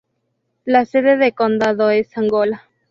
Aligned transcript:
La 0.65 0.85
sede 0.85 1.15
de 1.17 1.33
condado 1.33 1.91
es 1.91 2.17
Angola. 2.17 2.63